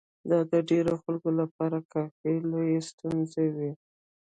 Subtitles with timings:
[0.29, 3.71] دا د ډېرو خلکو لپاره کافي لويې ستونزې وې.